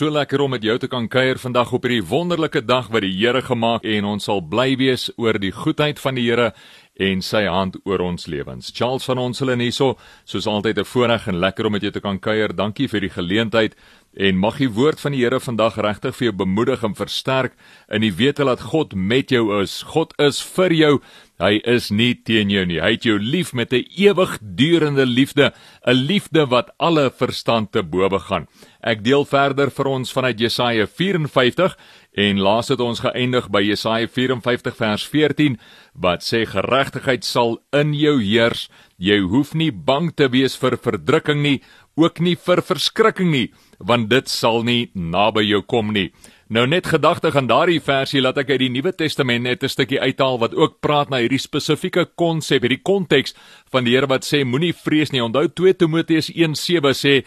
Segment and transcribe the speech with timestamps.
[0.00, 3.12] so lekker om met jou te kan kuier vandag op hierdie wonderlike dag wat die
[3.12, 6.54] Here gemaak en ons sal bly wees oor die goedheid van die Here
[6.96, 8.70] en sy hand oor ons lewens.
[8.72, 12.00] Charles van ons hulle hierso, soos altyd 'n voorreg en lekker om met jou te
[12.00, 12.48] kan kuier.
[12.48, 13.74] Dankie vir die geleentheid
[14.16, 17.52] en mag die woord van die Here vandag regtig vir jou bemoedig en versterk
[17.90, 19.82] in die wete dat God met jou is.
[19.82, 21.00] God is vir jou.
[21.40, 22.82] Hy is nie teen jou nie.
[22.82, 25.52] Hy het jou lief met 'n ewigdurende liefde,
[25.86, 28.46] 'n liefde wat alle verstand te bowe gaan.
[28.82, 31.76] Ek deel verder vir ons vanuit Jesaja 54
[32.14, 35.58] en laas het ons geëindig by Jesaja 54 vers 14
[35.94, 38.68] wat sê geregtigheid sal in jou heers.
[38.98, 41.62] Jy hoef nie bang te wees vir verdrukking nie,
[41.96, 46.12] ook nie vir verskrikking nie, want dit sal nie naby jou kom nie.
[46.50, 50.00] Nou net gedagtig aan daardie versie laat ek uit die Nuwe Testament net 'n stukkie
[50.02, 53.34] uithaal wat ook praat na hierdie spesifieke konsep, hierdie konteks
[53.70, 55.22] van die Here wat sê moenie vrees nie.
[55.22, 57.24] Onthou 2 Timoteus 1:7 sê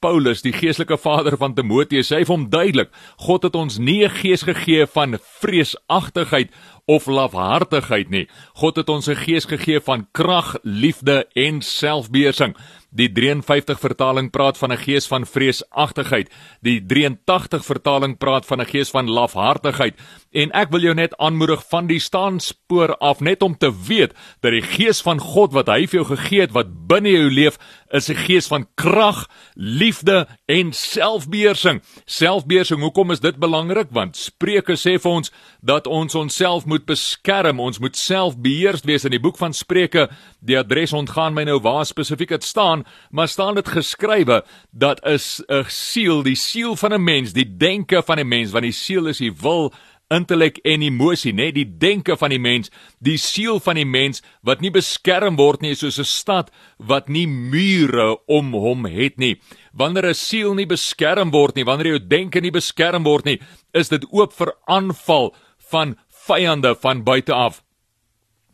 [0.00, 4.10] Paulus, die geestelike vader van Timoteus, hy vir hom duidelik, God het ons nie 'n
[4.10, 6.50] gees gegee van vreesagtigheid
[6.86, 8.28] of lafhartigheid nie.
[8.54, 12.54] God het ons 'n gees gegee van krag, liefde en selfbeheersing.
[12.96, 16.30] Die 53 vertaling praat van 'n gees van vreesagtigheid.
[16.62, 19.94] Die 83 vertaling praat van 'n gees van lafhartigheid.
[20.32, 24.52] En ek wil jou net aanmoedig van die staanspoor af net om te weet dat
[24.52, 27.58] die gees van God wat hy vir jou gegee het wat binne jou leef,
[27.90, 31.82] is 'n gees van krag, liefde en selfbeheersing.
[32.04, 33.88] Selfbeheersing, hoekom is dit belangrik?
[33.90, 39.10] Want Spreuke sê vir ons dat ons onsself moet beskerm, ons moet selfbeheers wees in
[39.10, 40.08] die boek van Spreuke.
[40.40, 45.42] Die adres ontgaan my nou waar spesifiek dit staan, maar staan dit geskrywe dat is
[45.48, 49.06] 'n siel, die siel van 'n mens, die denke van 'n mens, want die siel
[49.06, 49.72] is die wil
[50.12, 52.70] intellek en emosie, net die denke van die mens,
[53.02, 57.26] die siel van die mens wat nie beskerm word nie soos 'n stad wat nie
[57.26, 59.40] mure om hom het nie.
[59.72, 63.40] Wanneer 'n siel nie beskerm word nie, wanneer jou denke nie beskerm word nie,
[63.74, 65.34] is dit oop vir aanval
[65.70, 67.62] van vyande van buite af.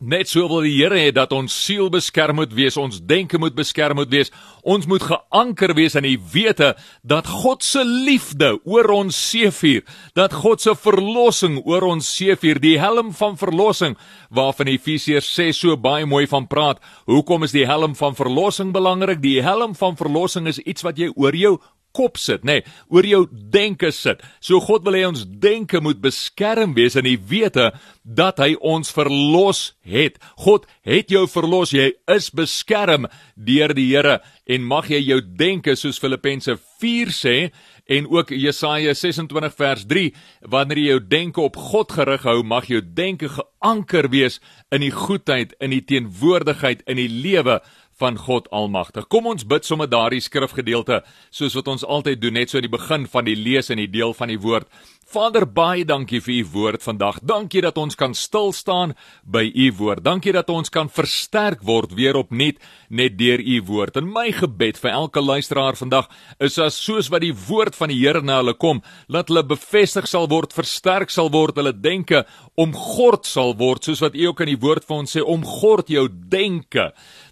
[0.03, 3.53] Net so wil die Here hê dat ons siel beskerm moet wees, ons denke moet
[3.55, 4.33] beskerm moet wees.
[4.67, 6.73] Ons moet geanker wees in die wete
[7.07, 12.75] dat God se liefde oor ons seëvier, dat God se verlossing oor ons seëvier, die
[12.81, 13.95] helm van verlossing
[14.27, 16.83] waarvan Efesiërs 6 so baie mooi van praat.
[17.07, 19.23] Hoekom is die helm van verlossing belangrik?
[19.23, 21.55] Die helm van verlossing is iets wat jy oor jou
[21.93, 24.23] kop sit, nê, nee, oor jou denke sit.
[24.43, 27.71] So God wil hê ons denke moet beskerm wees in die wete
[28.03, 30.17] dat hy ons verlos het.
[30.43, 31.73] God het jou verlos.
[31.75, 37.37] Jy is beskerm deur die Here en mag jy jou denke soos Filippense 4 sê
[37.85, 40.11] en ook Jesaja 26 vers 3
[40.51, 44.39] wanneer jy jou denke op God gerig hou mag jou denke geanker wees
[44.71, 47.59] in die goedheid in die teenwoordigheid in die lewe
[47.99, 49.07] van God Almagtig.
[49.07, 52.73] Kom ons bid sommer daardie skrifgedeelte soos wat ons altyd doen net so aan die
[52.73, 54.69] begin van die lees en die deel van die woord.
[55.13, 57.19] Vader, baie dankie vir u woord vandag.
[57.21, 58.95] Dankie dat ons kan stil staan
[59.29, 60.01] by u woord.
[60.01, 62.57] Dankie dat ons kan versterk word weer opnuut
[62.89, 63.99] net deur u woord.
[64.01, 66.09] En my gebed vir elke luisteraar vandag
[66.41, 70.09] is as soos wat die woord van die Here na hulle kom, laat hulle bevestig
[70.09, 72.25] sal word, versterk sal word, hulle denke
[72.57, 76.07] omgord sal word, soos wat u ook in die woord vir ons sê, omgord jou
[76.09, 76.89] denke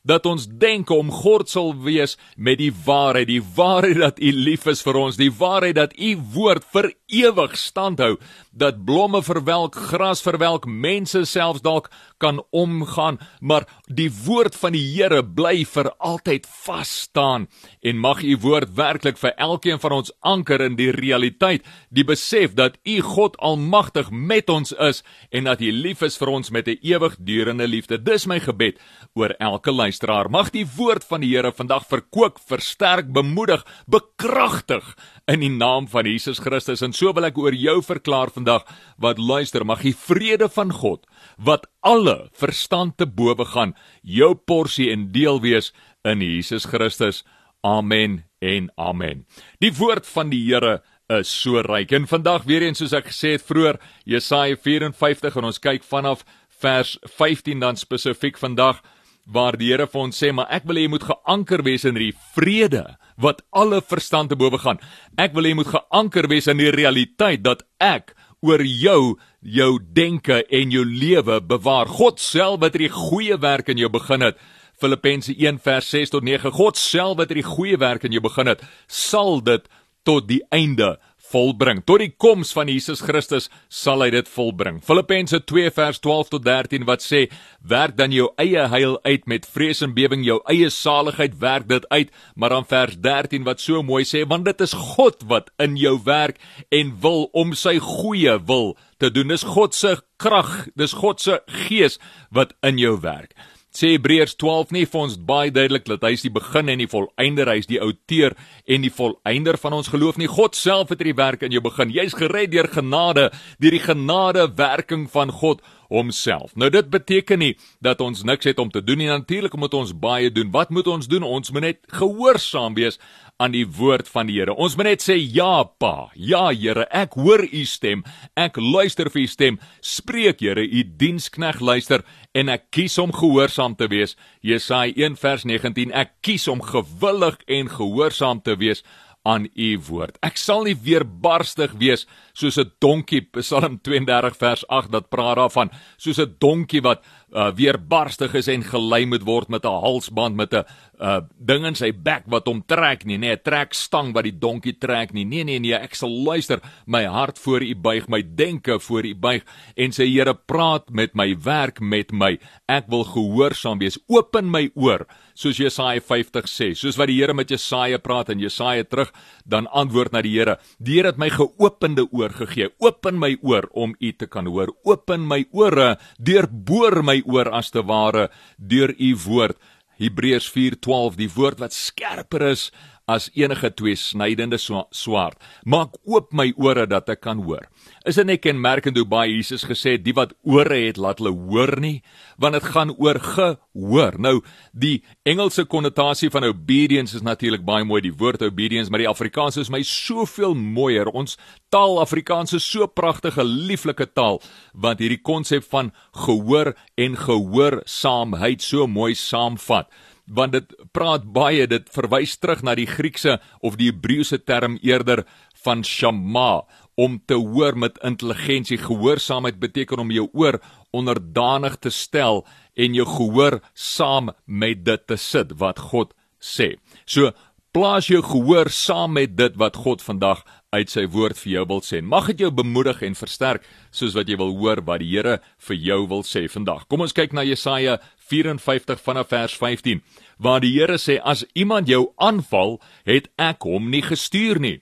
[0.08, 4.66] dat ons denke om God sal wees met die waarheid, die waarheid dat U lief
[4.72, 8.20] is vir ons, die waarheid dat U woord vir ewig Stando
[8.52, 11.90] dat blomme verwelk, gras verwelk, mense selfs dalk
[12.22, 17.48] kan omgaan, maar die woord van die Here bly vir altyd vas staan
[17.82, 22.54] en mag U woord werklik vir elkeen van ons anker in die realiteit, die besef
[22.60, 25.02] dat U God almagtig met ons is
[25.32, 27.98] en dat U lief is vir ons met 'n ewigdurende liefde.
[27.98, 28.78] Dis my gebed
[29.14, 30.30] oor elke luisteraar.
[30.30, 34.96] Mag die woord van die Here vandag verkoop, versterk, bemoedig, bekragtig
[35.28, 36.82] in die naam van Jesus Christus.
[36.82, 38.66] En so wil ek oor jou verklaar vandag
[38.98, 41.06] wat luister, mag die vrede van God
[41.38, 45.72] wat alle verstand te bowe gaan, jou porsie en deel wees
[46.04, 47.24] in Jesus Christus.
[47.62, 49.26] Amen en amen.
[49.62, 51.92] Die woord van die Here is so ryk.
[51.92, 56.26] En vandag weer eens soos ek gesê het vroeër, Jesaja 54 en ons kyk vanaf
[56.62, 58.82] vers 15 dan spesifiek vandag
[59.26, 61.98] waar die Here vir ons sê, maar ek wil hê jy moet geanker wees in
[62.00, 64.82] die vrede wat alle verstand te bowe gaan.
[65.22, 69.72] Ek wil hê jy moet geanker wees in die realiteit dat ek oor jou jou
[69.94, 71.90] denke en jou lewe bewaar.
[71.90, 74.42] God self wat hierdie goeie werk in jou begin het.
[74.82, 76.54] Filippense 1 vers 6 tot 9.
[76.58, 79.68] God self wat hierdie goeie werk in jou begin het, sal dit
[80.06, 80.96] tot die einde
[81.32, 81.82] volbring.
[81.88, 84.82] Tot die koms van Jesus Christus sal hy dit volbring.
[84.86, 87.28] Filippense 2 vers 12 tot 13 wat sê:
[87.62, 91.86] "Werk dan jou eie heil uit met vrees en bewering, jou eie saligheid werk dit
[91.90, 95.78] uit." Maar dan vers 13 wat so mooi sê: "Want dit is God wat in
[95.78, 96.38] jou werk
[96.70, 99.28] en wil om sy goeie wil te doen.
[99.28, 102.00] Dis God se krag, dis God se gees
[102.30, 103.36] wat in jou werk."
[103.72, 106.90] Sê Hebreërs 12 nie vir ons baie duidelik dat hy is die begin en die
[106.92, 108.36] volëinder, hy is die outeur
[108.68, 110.30] en die volëinder van ons geloof nie.
[110.32, 111.94] God self het hierdie werk in jou begin.
[111.96, 113.30] Jy's gered deur genade,
[113.64, 116.56] deur die genade werking van God homself.
[116.56, 117.52] Nou dit beteken nie
[117.84, 119.10] dat ons niks het om te doen nie.
[119.12, 120.52] Natuurlik moet ons baie doen.
[120.54, 121.26] Wat moet ons doen?
[121.28, 123.00] Ons moet net gehoorsaam wees
[123.42, 124.54] aan die woord van die Here.
[124.54, 126.12] Ons moet net sê ja, Pa.
[126.16, 128.06] Ja, Here, ek hoor u stem.
[128.38, 129.60] Ek luister vir u stem.
[129.82, 132.06] Spreek, Here, u dienskneg luister
[132.38, 134.16] en ek kies om gehoorsaam te wees.
[134.46, 135.92] Jesaja 1 vers 19.
[135.92, 138.86] Ek kies om gewillig en gehoorsaam te wees
[139.24, 140.18] aan u woord.
[140.26, 145.36] Ek sal nie weer barstig wees soos 'n donkie Psalm 32 vers 8 dat praat
[145.38, 145.70] daarvan.
[145.98, 150.36] Soos 'n donkie wat uh, weer barstig is en gelei moet word met 'n halsband
[150.36, 150.66] met 'n
[151.00, 154.78] uh, ding in sy bek wat hom trek nie nee 'n trekstang wat die donkie
[154.78, 155.26] trek nie.
[155.26, 156.60] Nee nee nee ek sal luister.
[156.86, 159.44] My hart voor u buig my denke voor u buig
[159.76, 162.40] en sê Here praat met my werk met my.
[162.68, 164.00] Ek wil gehoorsaam wees.
[164.08, 165.08] Open my oor
[165.42, 169.12] soos Jesaja 50 sê soos wat die Here met Jesaja praat en Jesaja terug
[169.46, 173.70] dan antwoord na die Here die Here het my geopende oor gegee open my oor
[173.74, 178.94] om u te kan hoor open my ore deurboor my oor as te ware deur
[178.98, 179.58] u woord.
[180.02, 182.72] Hebreërs 4:12 die woord wat skerper is
[183.12, 185.38] as enige twee snydende swaard.
[185.64, 187.68] Maak oop my ore dat ek kan hoor.
[188.08, 191.34] Is dit net kenmerkend hoe baie Jesus gesê het die wat ore het laat hulle
[191.36, 192.02] hoor nie,
[192.42, 194.18] want dit gaan oor gehoor.
[194.22, 194.40] Nou
[194.72, 199.60] die Engelse konnotasie van obedience is natuurlik baie mooi die woord obedience, maar die Afrikaans
[199.62, 201.12] is my soveel mooier.
[201.12, 201.38] Ons
[201.70, 204.42] taal Afrikaans is so pragtige, lieflike taal
[204.74, 205.92] want hierdie konsep van
[206.26, 209.92] gehoor en gehoorsaamheid so mooi saamvat
[210.32, 215.26] want dit praat baie dit verwys terug na die Griekse of die Hebreëse term eerder
[215.66, 216.64] van shama
[217.00, 220.60] om te hoor met intelligensie gehoorsaamheid beteken om jou oor
[220.96, 222.46] onderdanig te stel
[222.76, 226.76] en jou gehoor saam met dit te sit wat God sê.
[227.06, 227.32] So
[227.72, 231.82] plaas jou gehoor saam met dit wat God vandag uit sy woord vir jou wil
[231.84, 232.00] sê.
[232.00, 235.76] Mag dit jou bemoedig en versterk soos wat jy wil hoor wat die Here vir
[235.76, 236.86] jou wil sê vandag.
[236.88, 237.98] Kom ons kyk na Jesaja
[238.32, 240.00] 54 vanaf vers 15
[240.40, 244.78] waar die Here sê as iemand jou aanval, het ek hom nie gestuur nie.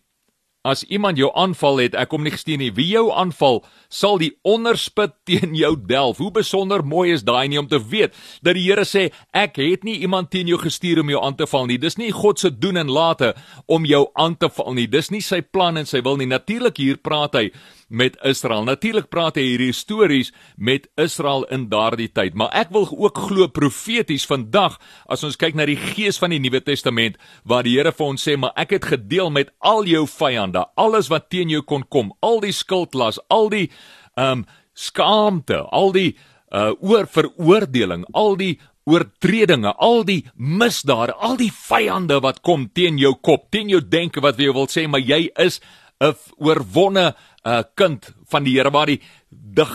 [0.69, 2.71] As iemand jou aanval het, ek kom nie gestuur nie.
[2.75, 6.21] Wie jou aanval, sal die onderspit teen jou delf.
[6.21, 9.87] Hoe besonder mooi is daai nie om te weet dat die Here sê, ek het
[9.87, 11.79] nie iemand teen jou gestuur om jou aan te val nie.
[11.81, 13.33] Dis nie God se doen en late
[13.67, 14.87] om jou aan te val nie.
[14.87, 16.29] Dis nie sy plan en sy wil nie.
[16.29, 17.49] Natuurlik hier praat hy
[17.89, 18.63] met Israel.
[18.63, 23.49] Natuurlik praat hy hierdie stories met Israel in daardie tyd, maar ek wil ook glo
[23.51, 24.77] profeties vandag
[25.09, 28.23] as ons kyk na die gees van die Nuwe Testament waar die Here vir ons
[28.25, 32.13] sê, maar ek het gedeel met al jou vyande, alles wat teen jou kon kom,
[32.21, 33.67] al die skuldlas, al die
[34.15, 34.47] ehm um,
[34.79, 36.13] skaamte, al die
[36.55, 38.55] uh oor veroordeling, al die
[38.89, 44.23] oortredinge, al die misdade, al die vyande wat kom teen jou kop, teen jou denke
[44.25, 45.59] wat jy wil sê, maar jy is
[45.99, 47.13] 'n oorwonne
[47.45, 49.01] uh, kind van die Here waar die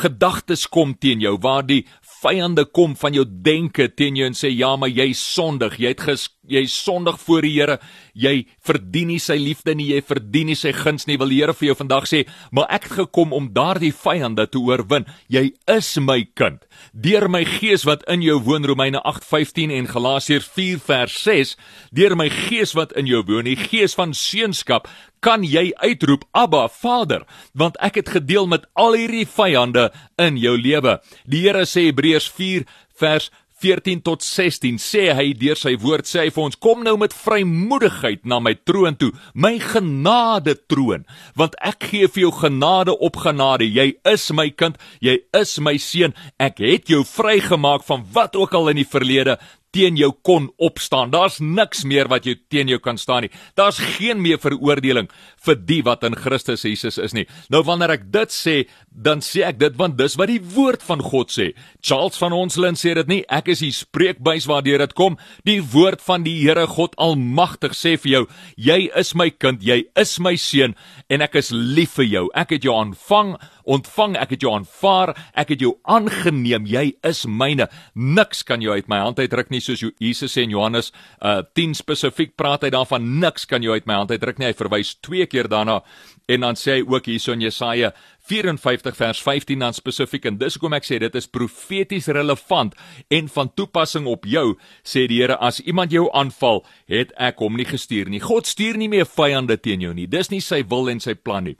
[0.04, 1.84] gedagtes kom teen jou, waar die
[2.22, 6.04] vyande kom van jou denke teen jou en sê ja, maar jy sondig, jy het
[6.48, 7.78] jy sondig voor die Here.
[8.14, 11.18] Jy verdien nie sy liefde nie, jy verdien nie sy guns nie.
[11.20, 14.60] Wil die Here vir jou vandag sê, maar ek het gekom om daardie vyande te
[14.60, 15.06] oorwin.
[15.32, 16.64] Jy is my kind.
[16.92, 21.56] Deur my gees wat in jou woon, Romeine 8:15 en Galasiërs 4 vers 6,
[21.92, 24.88] deur my gees wat in jou woon, die gees van seunskap,
[25.24, 29.88] kan jy uitroep Abba Vader, want ek het gedeel met al hierdie vyande
[30.20, 30.98] in jou lewe.
[31.24, 32.66] Die Here sê Hebreërs 4
[33.00, 33.30] vers
[33.62, 37.14] 14 tot 16 sê hy deur sy woord sê hy vir ons kom nou met
[37.14, 41.06] vrymoedigheid na my troon toe my genade troon
[41.38, 45.76] want ek gee vir jou genade op genade jy is my kind jy is my
[45.78, 49.38] seun ek het jou vrygemaak van wat ook al in die verlede
[49.74, 51.10] teen jou kon opstaan.
[51.10, 53.32] Daar's niks meer wat jou teen jou kan staan nie.
[53.58, 55.10] Daar's geen meer veroordeling
[55.44, 57.26] vir die wat in Christus Jesus is nie.
[57.52, 58.56] Nou wanneer ek dit sê,
[58.88, 61.50] dan sê ek dit want dis wat die woord van God sê.
[61.82, 65.18] Charles van Onselen sê dit nie, ek is die spreekbuis waardeur dit kom.
[65.46, 68.22] Die woord van die Here God Almagtig sê vir jou,
[68.56, 70.76] jy is my kind, jy is my seun
[71.08, 72.24] en ek is lief vir jou.
[72.34, 77.24] Ek het jou aanvang ontvang, ek het jou aanvaar, ek het jou aangeneem, jy is
[77.26, 77.68] myne.
[77.94, 81.76] Niks kan jou uit my hand uitruk nie, soos Jesus sê in Johannes uh 10
[81.78, 84.50] spesifiek praat hy daarvan niks kan jou uit my hand uitruk nie.
[84.50, 85.80] Hy verwys twee keer daarna
[86.28, 87.92] en dan sê hy ook hierso in Jesaja
[88.24, 92.72] 54 vers 15 dan spesifiek en dis hoekom ek sê dit is profeties relevant
[93.12, 97.58] en van toepassing op jou sê die Here as iemand jou aanval het ek hom
[97.60, 98.22] nie gestuur nie.
[98.24, 100.08] God stuur nie meer vyande teen jou nie.
[100.08, 101.58] Dis nie sy wil en sy plan nie.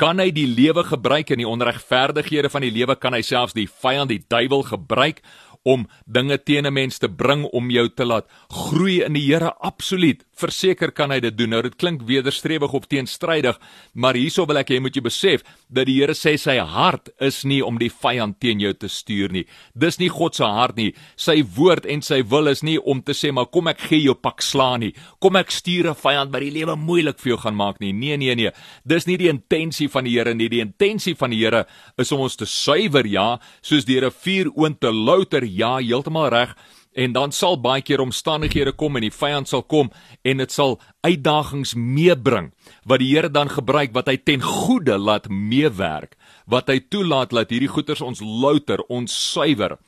[0.00, 3.68] Kan hy die lewe gebruik in die onregverdighede van die lewe kan hy selfs die
[3.68, 5.20] vyand die duiwel gebruik
[5.62, 9.52] om dinge teen 'n mens te bring om jou te laat groei in die Here?
[9.60, 10.24] Absoluut.
[10.34, 11.50] Verseker kan hy dit doen.
[11.50, 13.58] Nou dit klink wederstrewig of teenstrydig
[13.92, 17.42] maar hierso wil ek hê moet jy besef dat die Here sê sy hart is
[17.44, 19.44] nie om die vyand teen jou te stuur nie.
[19.74, 20.90] Dis nie God se hart nie.
[21.16, 24.14] Sy woord en sy wil is nie om te sê maar kom ek gee jou
[24.14, 24.92] pak slaan nie.
[25.20, 27.92] Kom ek stuur 'n vyand wat die lewe moeilik vir jou gaan maak nie.
[27.92, 28.50] Nee nee nee.
[28.86, 30.48] Dis nie die intensie van die Here nie.
[30.48, 31.66] Die intensie van die Here
[31.98, 35.44] is om ons te suiwer ja soos die rivier oonte louter.
[35.44, 36.56] Ja, heeltemal reg.
[36.92, 39.92] En dan sal baie keer omstandighede kom en die vyand sal kom
[40.26, 42.50] en dit sal uitdagings meebring
[42.82, 46.16] wat die Here dan gebruik wat hy ten goeie laat meewerk,
[46.50, 49.78] wat hy toelaat dat hierdie goeters ons louter, ons suiwer.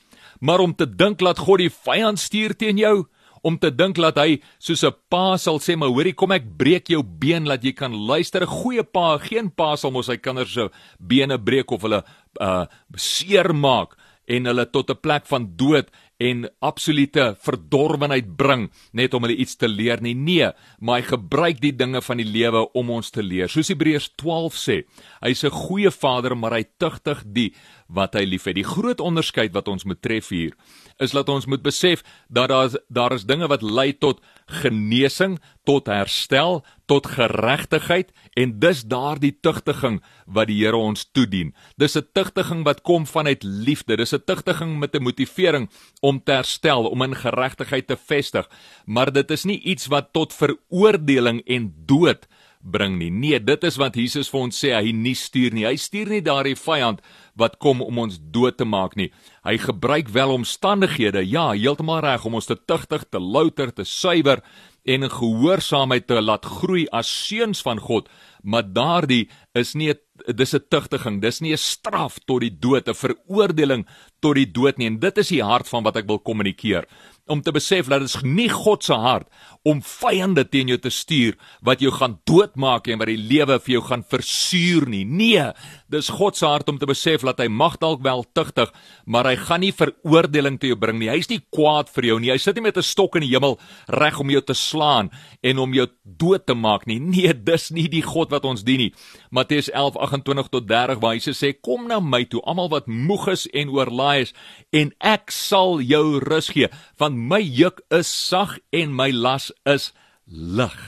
[0.40, 3.06] Maar om te dink dat God die vyand stuur teen jou,
[3.42, 6.88] om te dink dat hy soos 'n pa sal sê, "Maar hoorie, kom ek breek
[6.88, 10.52] jou been laat jy kan luister." 'n Goeie pa, geen pa sal mos sy kinders
[10.52, 12.04] se bene breek of hulle
[12.40, 15.90] uh seermaak en hulle tot 'n plek van dood
[16.22, 20.14] en absolute verdorwenheid bring net om hulle iets te leer nie.
[20.14, 23.50] Nee, maar hy gebruik die dinge van die lewe om ons te leer.
[23.50, 24.76] Soos Hebreërs 12 sê,
[25.22, 27.52] hy's 'n goeie vader, maar hy tugtig die
[27.92, 28.56] wat hy liefhet.
[28.56, 30.56] Die groot onderskeid wat ons moet tref hier
[31.02, 35.86] is dat ons moet besef dat daar daar is dinge wat lei tot genesing, tot
[35.86, 41.54] herstel, tot geregtigheid en dis daardie tugtiging wat die Here ons toedien.
[41.76, 43.96] Dis 'n tugtiging wat kom vanuit liefde.
[43.96, 45.70] Dis 'n tugtiging met 'n motivering
[46.00, 48.48] om te herstel, om in geregtigheid te vestig.
[48.86, 52.26] Maar dit is nie iets wat tot veroordeling en dood
[52.62, 53.10] bring nie.
[53.10, 55.66] Nee, dit is wat Jesus vir ons sê hy nie stuur nie.
[55.66, 57.02] Hy stuur nie daardie vyand
[57.38, 59.10] wat kom om ons dood te maak nie.
[59.44, 64.42] Hy gebruik wel omstandighede, ja, heeltemal reg om ons te tugtig, te louter, te suiwer
[64.84, 68.08] en in gehoorsaamheid te laat groei as seuns van God,
[68.42, 72.88] maar daardie is nie 'n dis 'n tugtiging, dis nie 'n straf tot die dood,
[72.88, 73.86] 'n veroordeling
[74.20, 74.86] tot die dood nie.
[74.86, 76.86] En dit is die hart van wat ek wil kommunikeer
[77.32, 79.28] om te besef dat dit nie God se hart
[79.68, 81.36] om vyande teen jou te stuur
[81.66, 85.04] wat jou gaan doodmaak en wat die lewe vir jou gaan versuur nie.
[85.06, 85.44] Nee,
[85.92, 88.72] dis God se hart om te besef dat hy mag dalk wel tugtig,
[89.06, 91.10] maar hy gaan nie veroordeling te jou bring nie.
[91.12, 92.32] Hy's nie kwaad vir jou nie.
[92.34, 93.58] Hy sit nie met 'n stok in die hemel
[93.88, 95.10] reg om jou te slaan
[95.42, 96.98] en om jou dood te maak nie.
[96.98, 98.92] Nee, dis nie die God wat ons dien nie.
[99.30, 103.46] Matteus 11:28 tot 30 waar Jesus sê: "Kom na my toe, almal wat moeg is
[103.52, 104.32] en oorlaai is,
[104.72, 109.92] en ek sal jou rus gee." Want my juk is sag en my las is
[110.26, 110.80] lig.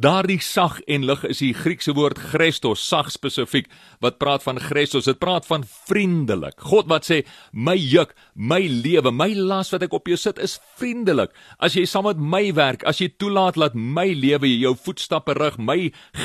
[0.00, 3.66] Daardie sag en lig is die Griekse woord Christos, sag spesifiek,
[4.00, 6.56] wat praat van Christos, dit praat van vriendelik.
[6.70, 7.20] God wat sê,
[7.52, 11.34] my juk, my lewe, my las wat ek op jou sit is vriendelik.
[11.60, 15.60] As jy saam met my werk, as jy toelaat dat my lewe jou voetstappe rig,
[15.60, 15.78] my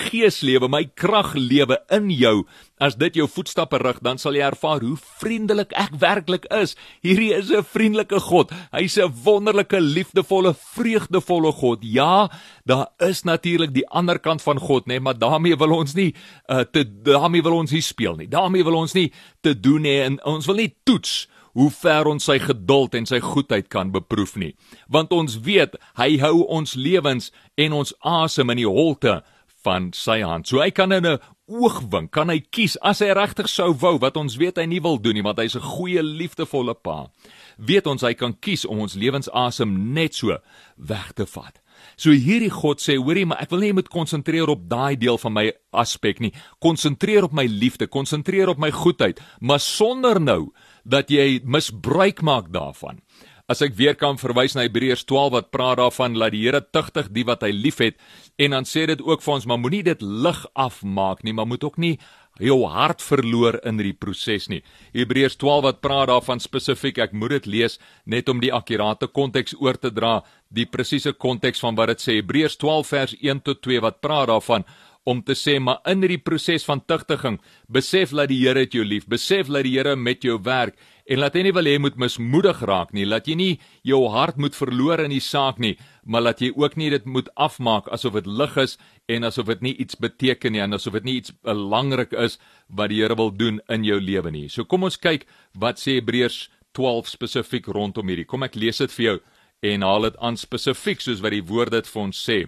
[0.08, 2.38] gees lewe, my krag lewe in jou,
[2.76, 6.76] As dit jou voetstappe rig, dan sal jy ervaar hoe vriendelik ek werklik is.
[7.06, 8.52] Hierdie is 'n vriendelike God.
[8.72, 11.80] Hy's 'n wonderlike, liefdevolle, vreugdevolle God.
[11.82, 12.30] Ja,
[12.66, 16.16] daar is natuurlik die ander kant van God, nê, nee, maar daarmee wil ons nie
[16.50, 18.28] uh, te daarmee wil ons nie speel nie.
[18.28, 22.24] Daarmee wil ons nie te doen nie en ons wil nie toets hoe ver ons
[22.24, 24.56] sy geduld en sy goedheid kan beproef nie.
[24.92, 29.22] Want ons weet hy hou ons lewens en ons asem in die holte
[29.66, 30.48] van sy hand.
[30.48, 34.18] So hy kan in 'n oogwink kan hy kies as hy regtig sou wou wat
[34.18, 37.10] ons weet hy nie wil doen nie want hy's 'n goeie liefdevolle pa.
[37.58, 40.38] Weet ons hy kan kies om ons lewensasem net so
[40.78, 41.60] weg te vat.
[41.98, 45.18] So hierdie God sê, hoorie, maar ek wil nie jy moet konsentreer op daai deel
[45.18, 46.34] van my aspek nie.
[46.60, 50.52] Konsentreer op my liefde, konsentreer op my goedheid, maar sonder nou
[50.84, 53.02] dat jy misbruik maak daarvan.
[53.46, 57.12] As ek weer kan verwys na Hebreërs 12 wat praat daarvan dat die Here tugtig
[57.14, 58.00] die wat hy liefhet
[58.42, 61.64] en dan sê dit ook vir ons maar moenie dit lig afmaak nie maar moet
[61.68, 62.00] ook nie
[62.42, 64.64] jou hart verloor in die proses nie.
[64.98, 67.78] Hebreërs 12 wat praat daarvan spesifiek ek moet dit lees
[68.10, 72.18] net om die akkurate konteks oor te dra, die presiese konteks van wat dit sê
[72.18, 74.66] Hebreërs 12 vers 1 tot 2 wat praat daarvan
[75.06, 77.38] om te sê maar in hierdie proses van tugtiging
[77.70, 80.74] besef dat die Here jou lief, besef dat die Here met jou werk
[81.06, 83.52] en laat hy nie wil hê moet mismoedig raak nie, laat jy nie
[83.86, 87.30] jou hart moet verloor in die saak nie, maar laat jy ook nie dit moet
[87.36, 88.78] afmaak asof dit lig is
[89.12, 92.90] en asof dit nie iets beteken nie en asof dit nie iets belangrik is wat
[92.90, 94.48] die Here wil doen in jou lewe nie.
[94.50, 98.28] So kom ons kyk wat sê Hebreërs 12 spesifiek rondom hierdie.
[98.28, 99.18] Kom ek lees dit vir jou
[99.66, 102.46] en haal dit aan spesifiek soos wat die woord dit vir ons sê.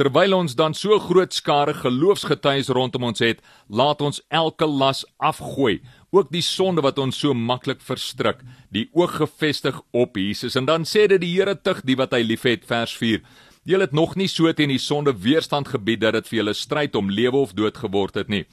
[0.00, 5.82] Terwyl ons dan so groot skare geloofsgetuies rondom ons het, laat ons elke las afgooi,
[6.12, 10.56] ook die sonde wat ons so maklik verstrik, die oog gefestig op Jesus.
[10.60, 13.22] En dan sê dit die Here tug die wat hy liefhet, vers 4.
[13.64, 16.98] Julle het nog nie so teen die sonde weerstand gebied dat dit vir julle stryd
[16.98, 18.44] om lewe of dood geword het nie.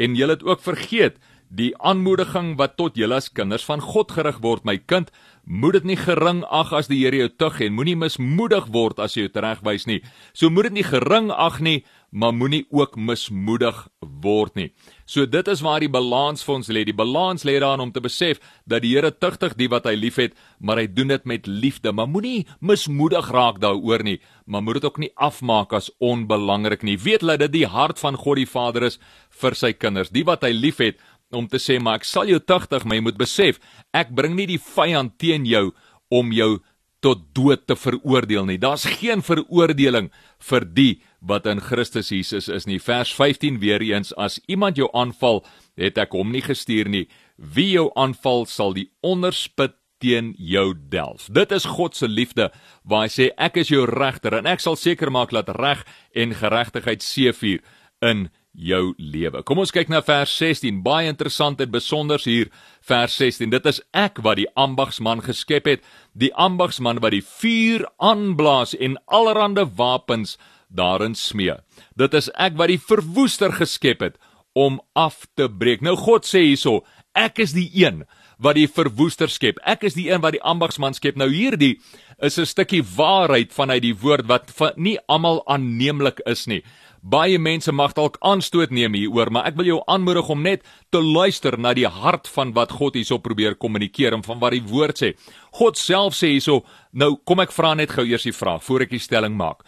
[0.00, 1.20] En julle het ook vergeet
[1.54, 5.12] die aanmoediging wat tot julle as kinders van God gerig word, my kind,
[5.44, 9.12] Moet dit nie gering ag as die Here jou tug en moenie mismoedig word as
[9.12, 9.98] jy jou teregwys nie.
[10.32, 14.70] So moet dit nie gering ag nie, maar moenie ook mismoedig word nie.
[15.04, 16.84] So dit is waar die balans vir ons lê.
[16.88, 20.32] Die balans lê daarin om te besef dat die Here tugtig die wat hy liefhet,
[20.58, 21.92] maar hy doen dit met liefde.
[21.92, 26.96] Maar moenie mismoedig raak daaroor nie, maar moet dit ook nie afmaak as onbelangrik nie.
[26.96, 28.98] Weet dat dit die hart van God die Vader is
[29.40, 30.12] vir sy kinders.
[30.14, 31.00] Die wat hy liefhet,
[31.34, 33.58] om te sê maar ek sal jou tugtig, maar jy moet besef,
[33.96, 35.72] ek bring nie die vyand teen jou
[36.14, 36.58] om jou
[37.04, 38.60] tot dood te veroordeel nie.
[38.60, 40.08] Daar's geen veroordeling
[40.48, 40.92] vir die
[41.26, 42.80] wat in Christus Jesus is nie.
[42.82, 45.44] Vers 15 weer eens as iemand jou aanval,
[45.80, 47.06] het ek hom nie gestuur nie.
[47.36, 51.28] Wie jou aanval sal die onderspit teen jou delf.
[51.32, 52.50] Dit is God se liefde
[52.84, 56.34] waar hy sê ek is jou regter en ek sal seker maak dat reg en
[56.36, 57.62] geregtigheid seëvier
[58.04, 59.42] in jou lewe.
[59.42, 60.82] Kom ons kyk na vers 16.
[60.86, 62.50] Baie interessant en besonder hier
[62.86, 63.50] vers 16.
[63.50, 65.82] Dit is ek wat die ambagsman geskep het,
[66.14, 70.36] die ambagsman wat die vuur aanblaas en allerlei wapens
[70.74, 71.56] daarin smee.
[71.96, 74.20] Dit is ek wat die verwoester geskep het
[74.54, 75.82] om af te breek.
[75.82, 76.82] Nou God sê hierso,
[77.14, 78.04] ek is die een
[78.42, 79.60] wat die verwoester skep.
[79.66, 81.18] Ek is die een wat die ambagsman skep.
[81.18, 81.78] Nou hierdie
[82.18, 86.62] is 'n stukkie waarheid vanuit die woord wat nie almal aanneemlik is nie.
[87.02, 91.02] Baie mense mag dalk aanstoot neem hieroor, maar ek wil jou aanmoedig om net te
[91.02, 95.02] luister na die hart van wat God hierso probeer kommunikeer en van wat die woord
[95.02, 95.12] sê.
[95.52, 98.90] God self sê hierso, nou kom ek vra net gou eers die vraag voor ek
[98.90, 99.64] die stelling maak.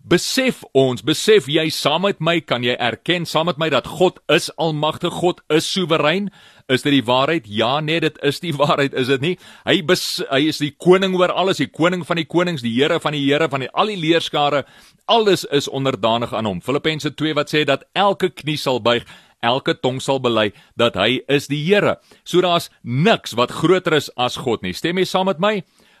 [0.00, 4.16] Besef ons, besef jy saam met my, kan jy erken saam met my dat God
[4.32, 6.30] is almagtig, God is soewerein?
[6.72, 7.44] Is dit die waarheid?
[7.44, 9.34] Ja, nee, dit is die waarheid, is dit nie?
[9.68, 12.96] Hy bes, hy is die koning oor alles, die koning van die konings, die Here
[13.02, 14.64] van die Here van die, al die leerskare,
[15.04, 16.64] alles is onderdanig aan hom.
[16.64, 19.04] Filippense 2 wat sê dat elke knie sal buig,
[19.44, 20.48] elke tong sal bely
[20.80, 21.98] dat hy is die Here.
[22.24, 24.72] So daar's niks wat groter is as God nie.
[24.72, 25.58] Stem jy saam met my?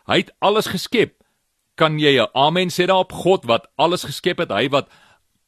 [0.08, 1.18] Hy het alles geskep
[1.80, 4.88] kan jy 'n amen sê daarop God wat alles geskep het, hy wat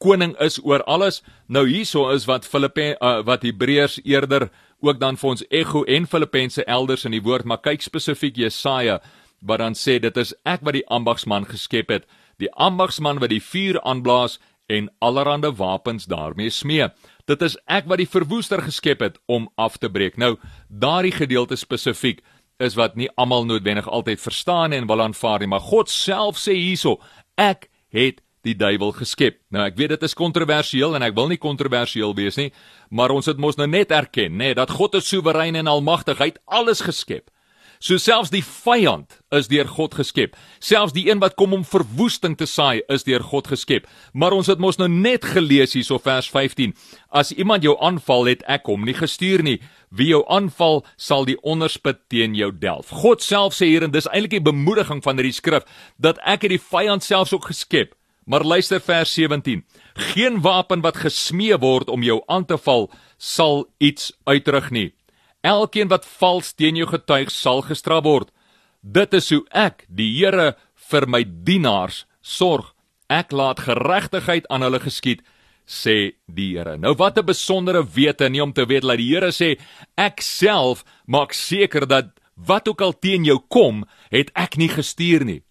[0.01, 1.23] koning is oor alles.
[1.49, 6.07] Nou hierso is wat Filippe uh, wat Hebreërs eerder ook dan vir ons ego en
[6.07, 9.01] Filippense elders in die woord, maar kyk spesifiek Jesaja
[9.42, 12.05] wat dan sê dit is ek wat die ambagsman geskep het,
[12.38, 14.38] die ambagsman wat die vuur aanblaas
[14.71, 16.88] en allerlei wapens daarmee smee.
[17.27, 20.16] Dit is ek wat die verwoester geskep het om af te breek.
[20.16, 20.37] Nou,
[20.68, 22.23] daardie gedeelte spesifiek
[22.59, 26.57] is wat nie almal noodwendig altyd verstaan en wil aanvaar nie, maar God self sê
[26.59, 26.99] hierso,
[27.37, 29.38] ek het die duiwel geskep.
[29.55, 32.51] Nou ek weet dit is kontroversieel en ek wil nie kontroversieel wees nie,
[32.91, 36.33] maar ons het mos nou net erken, nê, dat God is soewerein en almagtig, hy
[36.33, 37.31] het alles geskep.
[37.83, 40.37] So selfs die vyand is deur God geskep.
[40.62, 43.88] Selfs die een wat kom om verwoesting te saai is deur God geskep.
[44.14, 46.77] Maar ons het mos nou net gelees hierso vers 15.
[47.11, 49.57] As iemand jou aanval, het ek hom nie gestuur nie.
[49.90, 52.95] Wie jou aanval, sal die onderspit teen jou delf.
[53.03, 55.66] God self sê hier en dis eintlik die bemoediging van hierdie skrif
[55.99, 57.97] dat ek het die vyand selfs ook geskep.
[58.31, 59.66] Maar luister vers 17.
[60.14, 64.92] Geen wapen wat gesmee word om jou aan te val, sal iets uitrig nie.
[65.42, 68.31] Elkeen wat vals teen jou getuig sal gestraf word.
[68.83, 70.55] Dit is hoe ek, die Here,
[70.90, 72.72] vir my dienaars sorg.
[73.11, 75.22] Ek laat geregtigheid aan hulle geskied,
[75.66, 76.78] sê die Here.
[76.78, 79.59] Nou wat 'n besondere wete nie om te weet dat die Here sê
[79.96, 85.24] ek self maak seker dat wat ook al teen jou kom, het ek nie gestuur
[85.24, 85.42] nie.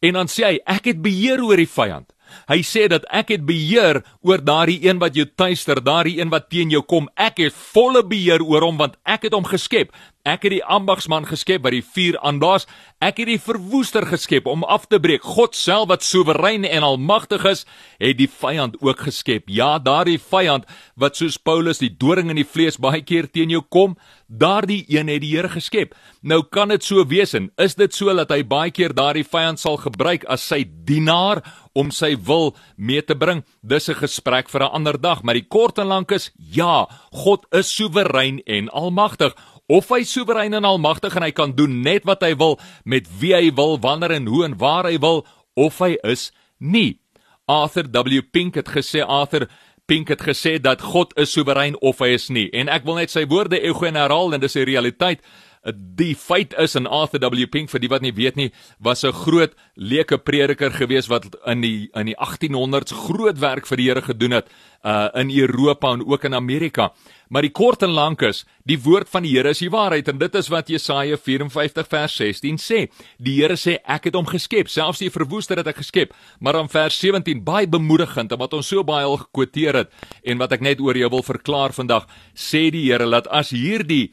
[0.00, 2.12] En dan sê hy ek het beheer oor die vyand.
[2.50, 6.48] Hy sê dat ek het beheer oor daardie een wat jou tuister, daardie een wat
[6.50, 7.08] teen jou kom.
[7.16, 9.92] Ek het volle beheer oor hom want ek het hom geskep.
[10.22, 12.68] Ek het die ambagsman geskep wat die vuur aanblaas.
[13.02, 15.24] Ek het die verwoester geskep om af te breek.
[15.26, 17.64] God self wat soewerein en almagtig is,
[17.98, 19.50] het die vyand ook geskep.
[19.50, 23.64] Ja, daardie vyand wat soos Paulus die doring in die vlees baie keer teen jou
[23.66, 23.96] kom,
[24.30, 25.96] daardie een het die Here geskep.
[26.22, 29.58] Nou kan dit so wees en is dit so dat hy baie keer daardie vyand
[29.58, 31.42] sal gebruik as sy dienaar
[31.74, 33.42] om sy wil mee te bring.
[33.62, 37.46] Dis 'n gesprek vir 'n ander dag, maar die kort en lank is ja, God
[37.50, 39.34] is soewerein en almagtig.
[39.72, 43.32] Of hy soewerein en almagtig en hy kan doen net wat hy wil met wie
[43.32, 45.22] hy wil, wanneer en hoe en waar hy wil,
[45.56, 47.00] of hy is nie.
[47.48, 49.48] Arthur W Pink het gesê Arthur
[49.88, 52.46] Pink het gesê dat God is soewerein of hy is nie.
[52.52, 55.24] En ek wil net sy woorde ego en herhaal en dis 'n realiteit.
[55.62, 58.50] Die feit is in Arthur W Pink vir die wat nie weet nie,
[58.82, 63.76] was 'n groot leuke prediker gewees wat in die in die 1800s groot werk vir
[63.76, 64.48] die Here gedoen het
[64.84, 66.92] uh in Europa en ook in Amerika.
[67.28, 70.18] Maar die kort en lank is, die woord van die Here is die waarheid en
[70.18, 72.90] dit is wat Jesaja 54 vers 16 sê.
[73.18, 76.12] Die Here sê ek het hom geskep, selfs die verwoester het ek geskep.
[76.40, 79.90] Maar dan vers 17 baie bemoedigend en wat ons so baie al gekwoteer het
[80.24, 84.12] en wat ek net oor jou wil verklaar vandag, sê die Here dat as hierdie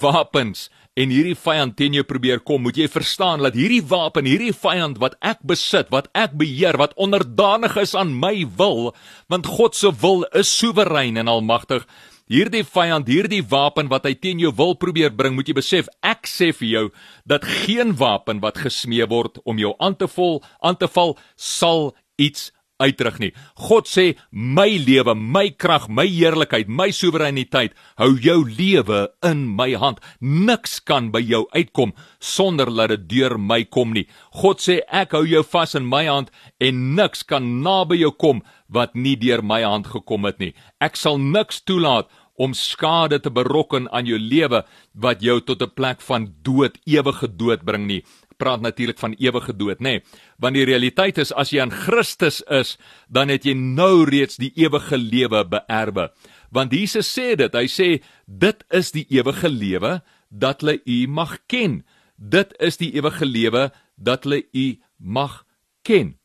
[0.00, 4.52] wapens en hierdie vyand teen jou probeer kom, moet jy verstaan dat hierdie wapen, hierdie
[4.52, 8.90] vyand wat ek besit, wat ek beheer, wat onderdanig is aan my wil,
[9.30, 11.86] want God se wil is soewerein en almagtig.
[12.30, 16.28] Hierdie vyand, hierdie wapen wat hy teen jou wil probeer bring, moet jy besef, ek
[16.30, 16.84] sê vir jou
[17.26, 21.90] dat geen wapen wat gesmee word om jou aan te val, aan te val, sal
[22.20, 23.30] iets uitdruk nie.
[23.68, 29.74] God sê my lewe, my krag, my heerlikheid, my soewereiniteit hou jou lewe in my
[29.80, 30.00] hand.
[30.20, 34.06] Niks kan by jou uitkom sonder dat dit deur my kom nie.
[34.42, 38.42] God sê ek hou jou vas in my hand en niks kan naby jou kom
[38.68, 40.54] wat nie deur my hand gekom het nie.
[40.80, 44.62] Ek sal niks toelaat om skade te berokken aan jou lewe
[44.94, 48.04] wat jou tot 'n plek van dood, ewige dood bring nie
[48.40, 49.98] praat natuurlik van ewige dood, nê?
[50.00, 50.02] Nee,
[50.40, 52.76] want die realiteit is as jy aan Christus is,
[53.08, 56.08] dan het jy nou reeds die ewige lewe beerwe.
[56.50, 57.88] Want Jesus sê dit, hy sê
[58.26, 60.00] dit is die ewige lewe
[60.30, 61.82] dat hulle U mag ken.
[62.16, 64.66] Dit is die ewige lewe dat hulle U
[64.98, 65.42] mag
[65.86, 66.16] ken.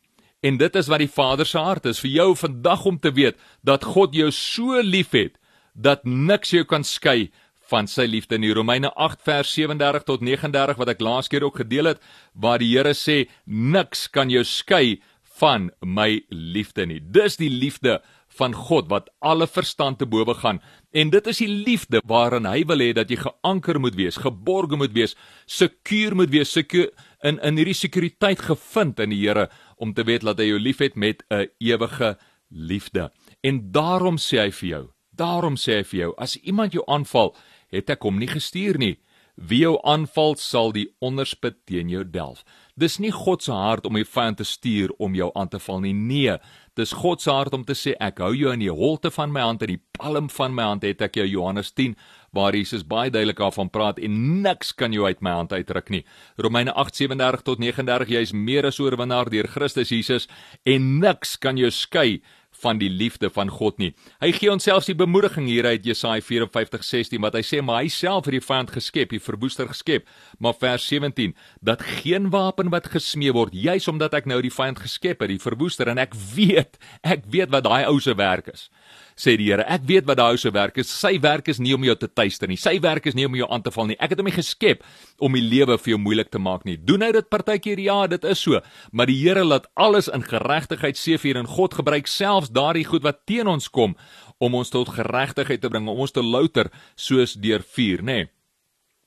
[0.46, 3.38] En dit is wat die Vader se hart is vir jou vandag om te weet
[3.66, 5.40] dat God jou so liefhet
[5.74, 7.32] dat niks jou kan skei
[7.70, 11.64] van sy liefde in Romeine 8 vers 37 tot 39 wat ek laas keer ook
[11.64, 15.02] gedeel het waar die Here sê niks kan jou skei
[15.40, 17.00] van my liefde nie.
[17.00, 18.00] Dis die liefde
[18.36, 20.62] van God wat alle verstand te bowe gaan
[20.96, 24.80] en dit is die liefde waarin hy wil hê dat jy geanker moet wees, geborge
[24.80, 25.16] moet wees,
[25.48, 26.92] sekuur moet wees, sekuur
[27.26, 29.50] in in hierdie sekuriteit gevind in die Here
[29.82, 32.16] om te weet dat hy jou liefhet met 'n ewige
[32.50, 33.12] liefde.
[33.44, 34.84] En daarom sê hy vir jou,
[35.16, 37.36] daarom sê hy vir jou, as iemand jou aanval,
[37.74, 38.96] het ek hom nie gestuur nie.
[39.36, 42.46] Wie jou aanval sal die onderspit teen jou delf.
[42.80, 45.82] Dis nie God se hart om die vyand te stuur om jou aan te val
[45.84, 45.92] nie.
[45.92, 46.38] Nee,
[46.80, 49.44] dis God se hart om te sê ek hou jou in die holte van my
[49.44, 51.98] hand en die palm van my hand het ek jou Johannes 10
[52.36, 56.04] waar Jesus baie duidelik daarvan praat en niks kan jou uit my hand uitruk nie.
[56.40, 60.28] Romeine 8:37 tot 39 jy is meer as oorwinnaar deur Christus Jesus
[60.64, 62.22] en niks kan jou skei
[62.62, 63.92] van die liefde van God nie.
[64.24, 67.90] Hy gee ons selfs die bemoediging hier uit Jesaja 54:16 wat hy sê maar hy
[67.94, 70.08] self het die vyand geskep, die verwoester geskep.
[70.40, 74.80] Maar vers 17 dat geen wapen wat gesmee word juis omdat ek nou die vyand
[74.80, 78.70] geskep het, die verwoester en ek weet, ek weet wat daai ou se werk is
[79.16, 79.64] sê die Here.
[79.72, 80.92] Ek weet wat daai se werk is.
[80.92, 82.58] Sy werk is nie om jou te tuister nie.
[82.60, 83.98] Sy werk is nie om jou aan te val nie.
[84.00, 84.84] Ek het hom geskep
[85.24, 86.76] om die lewe vir jou moeilik te maak nie.
[86.78, 87.82] Doen hy dit partykeer?
[87.86, 88.62] Ja, dit is so.
[88.92, 93.24] Maar die Here laat alles in geregtigheid seëvier en God gebruik selfs daardie goed wat
[93.26, 93.96] teen ons kom
[94.44, 96.68] om ons tot geregtigheid te bring, om ons te louter
[97.00, 98.18] soos deur vuur, nê?
[98.26, 98.32] Nee.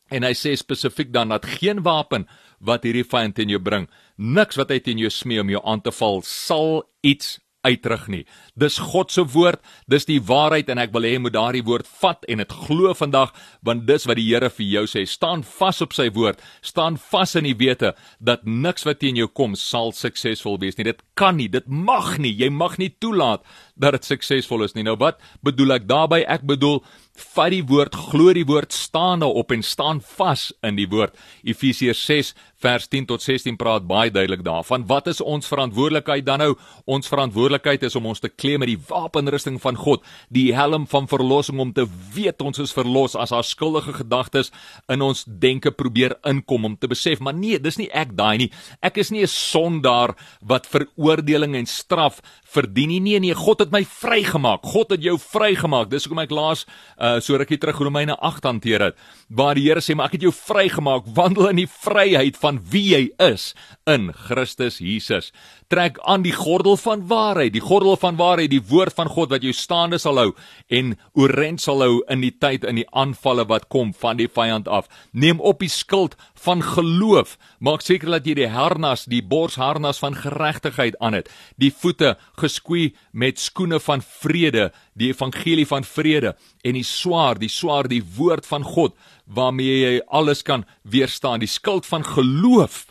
[0.09, 2.25] En hy sê spesifiek dan dat geen wapen
[2.65, 3.87] wat hierdie vyand teen jou bring,
[4.17, 7.37] niks wat hy teen jou smee om jou aan te val, sal iets
[7.67, 8.25] uitrig nie.
[8.59, 11.89] Dis God se woord, dis die waarheid en ek wil hê jy moet daardie woord
[12.01, 13.35] vat en dit glo vandag
[13.67, 15.05] want dis wat die Here vir jou sê.
[15.09, 16.43] Staan vas op sy woord.
[16.63, 20.87] Staan vas in die wete dat niks wat teen jou kom sal suksesvol wees nie.
[20.91, 22.35] Dit kan nie, dit mag nie.
[22.37, 23.47] Jy mag nie toelaat
[23.79, 24.85] dat dit suksesvol is nie.
[24.87, 26.27] Nou wat bedoel ek daarmee?
[26.27, 26.83] Ek bedoel
[27.19, 31.17] vat die woord, glo die woord, staan daarop en staan vas in die woord.
[31.47, 34.85] Efesiërs 6 vers 10 tot 16 praat baie duidelik daarvan.
[34.91, 36.53] Wat is ons verantwoordelikheid dan nou?
[36.91, 40.03] Ons verantwoordelikheid is om ons te klee met die wapenrusting van God,
[40.35, 44.51] die helm van verlossing om te weet ons is verlos as our skuldige gedagtes
[44.91, 48.51] in ons denke probeer inkom om te besef, maar nee, dis nie ek daai nie.
[48.83, 53.01] Ek is nie 'n sondaar wat veroordeling en straf verdien nie.
[53.01, 54.65] Nee, nee, God het my vrygemaak.
[54.65, 55.91] God het jou vrygemaak.
[55.93, 56.65] Dis hoekom ek laas
[56.97, 60.23] uh so rukkie terug Romeine 8 hanteer het, waar die Here sê, "Maar ek het
[60.23, 61.05] jou vrygemaak.
[61.15, 63.55] Wandel in die vryheid van wie jy is
[63.87, 65.33] in Christus Jesus.
[65.69, 69.43] Trek aan die gordel van waarheid, die gordel van waarheid, die woord van God wat
[69.45, 70.31] jou staande sal hou
[70.73, 74.65] en oorent sal hou in die tyd in die aanvalle wat kom van die vyand
[74.73, 74.89] af.
[75.13, 77.37] Neem op die skild van geloof.
[77.61, 81.29] Maak seker dat jy die harnas, die borsharnas van geregtigheid aan het.
[81.61, 86.33] Die voete geskoei met skoene van vrede, die evangelie van vrede
[86.65, 88.97] en die swaard, die swaard die woord van God
[89.29, 92.88] waarmee jy alles kan weerstaan, die skild van geloof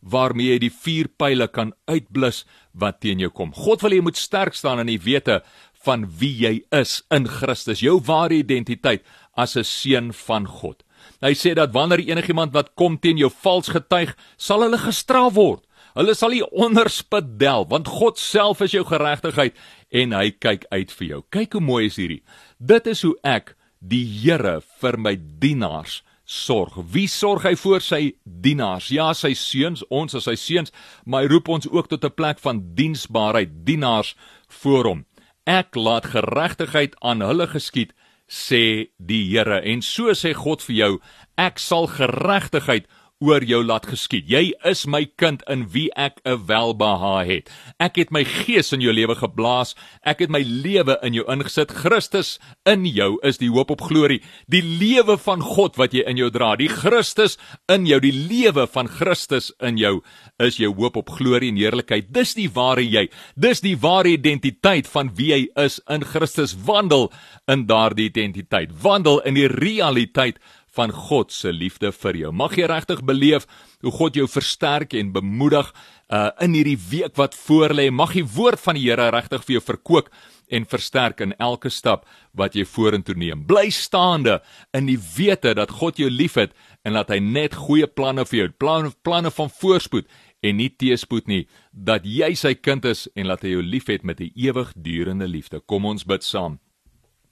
[0.00, 3.52] waarmee jy die vier pile kan uitblus wat teen jou kom.
[3.52, 5.42] God wil jy moet sterk staan in die wete
[5.84, 9.04] van wie jy is in Christus, jou ware identiteit
[9.36, 10.82] as 'n seun van God.
[11.22, 15.64] Hy sê dat wanneer enigiemand wat kom teen jou vals getuig, sal hulle gestraf word.
[15.94, 19.54] Hulle sal nie onderspit del, want God self is jou geregtigheid
[19.90, 21.22] en hy kyk uit vir jou.
[21.30, 22.22] Kyk hoe mooi is hierdie.
[22.58, 26.76] Dit is hoe ek die Here vir my dienaars sorg.
[26.92, 28.90] Wie sorg hy vir sy dienaars?
[28.92, 30.72] Ja, sy seuns, ons as sy seuns,
[31.04, 34.14] maar hy roep ons ook tot 'n plek van diensbaarheid, dienaars
[34.48, 35.06] voor hom.
[35.46, 37.94] Ek laat geregtigheid aan hulle geskied,
[38.28, 39.62] sê die Here.
[39.64, 41.00] En so sê God vir jou,
[41.38, 42.86] ek sal geregtigheid
[43.18, 44.28] oor jou laat geskied.
[44.30, 47.50] Jy is my kind in wie ek 'n welbehae het.
[47.80, 49.74] Ek het my gees in jou lewe geblaas.
[50.04, 51.70] Ek het my lewe in jou ingesit.
[51.70, 54.22] Christus in jou is die hoop op glorie.
[54.48, 56.56] Die lewe van God wat jy in jou dra.
[56.56, 60.02] Die Christus in jou, die lewe van Christus in jou
[60.38, 62.12] is jou hoop op glorie en heerlikheid.
[62.12, 63.08] Dis die ware jy.
[63.36, 66.54] Dis die ware identiteit van wie jy is in Christus.
[66.54, 67.12] Wandel
[67.48, 68.70] in daardie identiteit.
[68.82, 70.38] Wandel in die realiteit
[70.78, 72.32] van God se liefde vir jou.
[72.32, 73.48] Mag jy regtig beleef
[73.82, 75.72] hoe God jou versterk en bemoedig
[76.08, 77.90] uh in hierdie week wat voorlê.
[77.90, 80.08] Mag die woord van die Here regtig vir jou verkoop
[80.48, 83.42] en versterk in elke stap wat jy vorentoe neem.
[83.46, 84.38] Bly staande
[84.72, 86.54] in die wete dat God jou liefhet
[86.86, 90.08] en dat hy net goeie planne vir jou, planne planne van voorspoed
[90.46, 94.20] en nie teëspoed nie, dat jy sy kind is en dat hy jou liefhet met
[94.20, 95.60] 'n ewigdurende liefde.
[95.66, 96.58] Kom ons bid saam.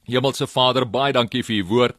[0.06, 1.96] Hemelse Vader, baie dankie vir u woord.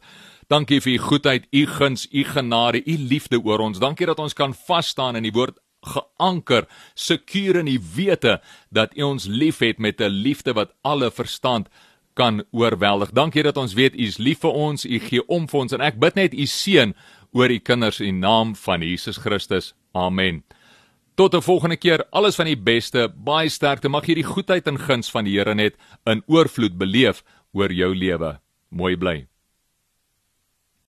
[0.48, 3.78] Dankie vir u goedheid, u guns, u genade, u liefde oor ons.
[3.78, 6.64] Dankie dat ons kan vas staan in die woord geanker,
[6.96, 8.38] seker in die wete
[8.72, 11.68] dat u ons liefhet met 'n liefde wat alle verstand
[12.14, 13.12] kan oorweldig.
[13.12, 15.80] Dankie dat ons weet u is lief vir ons, u gee om vir ons en
[15.80, 16.94] ek bid net u seën
[17.32, 19.74] oor u kinders in naam van Jesus Christus.
[19.92, 20.44] Amen.
[21.14, 23.88] Tot 'n volgende keer, alles van die beste, baie sterkte.
[23.88, 25.74] Mag jy die goedheid en guns van die Here net
[26.06, 28.40] in oorvloed beleef oor jou lewe.
[28.70, 29.26] Mooi bly.